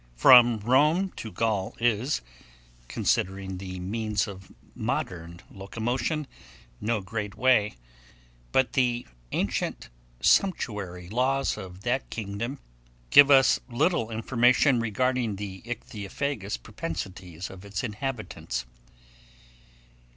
[0.15, 2.21] FROM ROME TO GAUL is,
[2.87, 6.25] considering the means of modern locomotion,
[6.79, 7.75] no great way;
[8.51, 12.57] but the ancient sumptuary laws of that kingdom
[13.11, 18.65] give us little information regarding the ichthyophagous propensities of its inhabitants.